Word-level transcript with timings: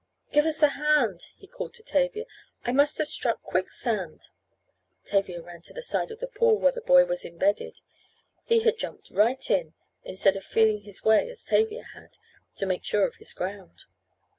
"Give 0.31 0.47
us 0.47 0.63
a 0.63 0.69
hand," 0.69 1.25
he 1.35 1.45
called 1.45 1.75
to 1.75 1.83
Tavia. 1.83 2.25
"I 2.65 2.71
must 2.71 2.97
have 2.97 3.07
struck 3.07 3.43
quick 3.43 3.71
sand." 3.71 4.29
Tavia 5.05 5.43
ran 5.43 5.61
to 5.61 5.73
the 5.73 5.83
side 5.83 6.09
of 6.09 6.17
the 6.17 6.25
pool 6.27 6.57
where 6.57 6.71
the 6.71 6.81
boy 6.81 7.05
was 7.05 7.23
imbedded. 7.23 7.81
He 8.43 8.61
had 8.61 8.79
jumped 8.79 9.11
right 9.11 9.51
in, 9.51 9.75
instead 10.03 10.35
of 10.35 10.43
feeling 10.43 10.81
his 10.81 11.03
way 11.03 11.29
as 11.29 11.45
Tavia 11.45 11.83
had, 11.93 12.17
to 12.55 12.65
make 12.65 12.83
sure 12.83 13.05
of 13.05 13.17
his 13.17 13.31
ground. 13.31 13.83